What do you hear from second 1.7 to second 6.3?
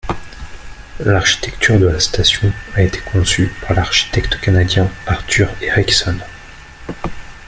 de la station a été conçue par l'architecte canadien Arthur Erickson.